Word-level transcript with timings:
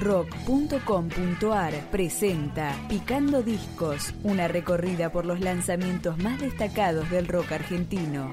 rock.com.ar 0.00 1.90
presenta 1.90 2.74
Picando 2.88 3.42
Discos, 3.42 4.14
una 4.22 4.48
recorrida 4.48 5.10
por 5.10 5.26
los 5.26 5.40
lanzamientos 5.40 6.18
más 6.18 6.40
destacados 6.40 7.10
del 7.10 7.28
rock 7.28 7.52
argentino. 7.52 8.32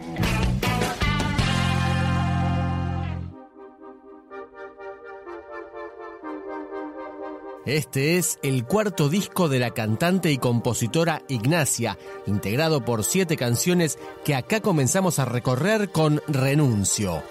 Este 7.65 8.17
es 8.19 8.37
el 8.43 8.65
cuarto 8.65 9.09
disco 9.09 9.49
de 9.49 9.57
la 9.57 9.71
cantante 9.71 10.31
y 10.31 10.37
compositora 10.37 11.23
Ignacia, 11.27 11.97
integrado 12.27 12.85
por 12.85 13.03
siete 13.03 13.37
canciones 13.37 13.97
que 14.23 14.35
acá 14.35 14.61
comenzamos 14.61 15.17
a 15.17 15.25
recorrer 15.25 15.89
con 15.89 16.21
Renuncio. 16.27 17.23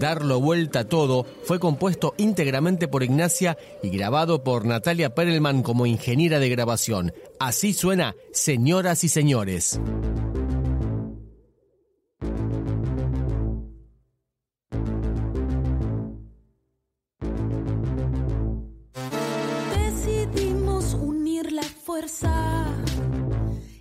Darlo 0.00 0.40
vuelta 0.40 0.88
todo 0.88 1.26
fue 1.44 1.60
compuesto 1.60 2.14
íntegramente 2.16 2.88
por 2.88 3.02
Ignacia 3.02 3.58
y 3.82 3.90
grabado 3.90 4.42
por 4.42 4.64
Natalia 4.64 5.14
Perelman 5.14 5.62
como 5.62 5.84
ingeniera 5.84 6.38
de 6.38 6.48
grabación. 6.48 7.12
Así 7.38 7.74
suena, 7.74 8.14
señoras 8.32 9.04
y 9.04 9.10
señores. 9.10 9.78
Decidimos 19.76 20.94
unir 20.94 21.52
la 21.52 21.62
fuerza 21.62 22.64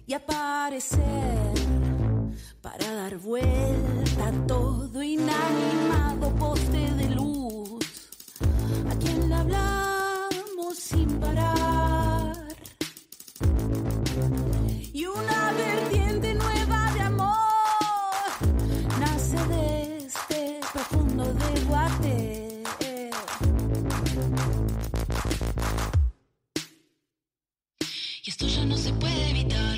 y 0.06 0.14
aparecer 0.14 1.00
para 2.62 2.94
dar 2.94 3.18
vuelta 3.20 4.28
a 4.28 4.48
todo 4.48 4.59
esto 28.30 28.46
ya 28.46 28.64
no 28.64 28.78
se 28.78 28.94
puede 28.94 29.30
evitar. 29.32 29.69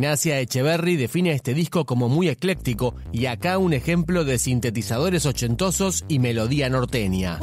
Ignacia 0.00 0.40
Echeverry 0.40 0.96
define 0.96 1.32
este 1.32 1.52
disco 1.52 1.84
como 1.84 2.08
muy 2.08 2.30
ecléctico 2.30 2.94
y 3.12 3.26
acá 3.26 3.58
un 3.58 3.74
ejemplo 3.74 4.24
de 4.24 4.38
sintetizadores 4.38 5.26
ochentosos 5.26 6.06
y 6.08 6.20
melodía 6.20 6.70
norteña. 6.70 7.38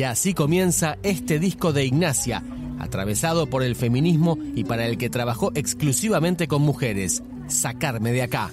Y 0.00 0.04
así 0.04 0.32
comienza 0.32 0.96
este 1.02 1.38
disco 1.38 1.74
de 1.74 1.84
Ignacia, 1.84 2.42
atravesado 2.78 3.48
por 3.48 3.62
el 3.62 3.76
feminismo 3.76 4.38
y 4.54 4.64
para 4.64 4.86
el 4.86 4.96
que 4.96 5.10
trabajó 5.10 5.52
exclusivamente 5.54 6.48
con 6.48 6.62
mujeres. 6.62 7.22
Sacarme 7.48 8.10
de 8.10 8.22
acá. 8.22 8.50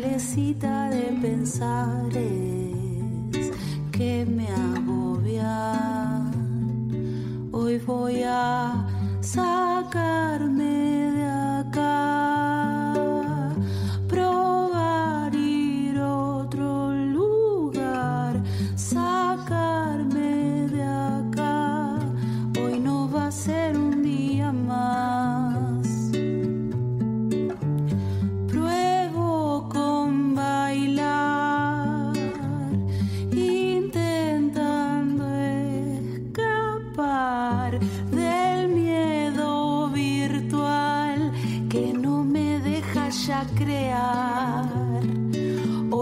Calecita 0.00 0.88
de 0.90 1.12
pensares 1.20 2.16
que 3.92 4.24
me 4.24 4.48
agobian. 4.48 5.89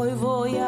voi 0.09 0.15
voyage. 0.15 0.68